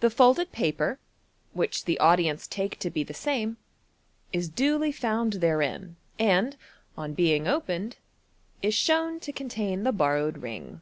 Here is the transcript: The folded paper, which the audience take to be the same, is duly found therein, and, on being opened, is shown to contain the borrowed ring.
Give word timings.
The 0.00 0.08
folded 0.08 0.50
paper, 0.50 0.98
which 1.52 1.84
the 1.84 1.98
audience 1.98 2.46
take 2.46 2.78
to 2.78 2.88
be 2.88 3.04
the 3.04 3.12
same, 3.12 3.58
is 4.32 4.48
duly 4.48 4.90
found 4.90 5.34
therein, 5.34 5.96
and, 6.18 6.56
on 6.96 7.12
being 7.12 7.46
opened, 7.46 7.96
is 8.62 8.72
shown 8.72 9.20
to 9.20 9.30
contain 9.30 9.82
the 9.82 9.92
borrowed 9.92 10.38
ring. 10.38 10.80